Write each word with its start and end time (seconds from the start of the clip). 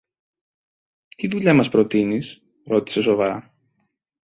Τι 1.15 1.27
δουλειά 1.27 1.53
μας 1.53 1.69
προτείνεις; 1.69 2.41
ρώτησε 2.65 3.01
σοβαρά. 3.01 3.53